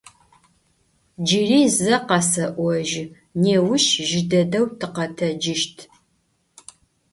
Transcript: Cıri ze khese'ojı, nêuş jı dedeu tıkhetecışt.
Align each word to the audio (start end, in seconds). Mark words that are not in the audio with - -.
Cıri 1.27 1.61
ze 1.77 1.97
khese'ojı, 2.07 3.03
nêuş 3.41 3.85
jı 4.09 4.21
dedeu 4.29 4.65
tıkhetecışt. 4.79 5.77